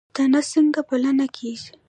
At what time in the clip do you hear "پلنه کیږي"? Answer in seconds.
0.89-1.71